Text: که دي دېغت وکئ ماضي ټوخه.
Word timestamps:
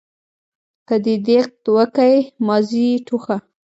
که 0.87 0.95
دي 1.03 1.15
دېغت 1.25 1.63
وکئ 1.75 2.15
ماضي 2.45 2.87
ټوخه. 3.07 3.37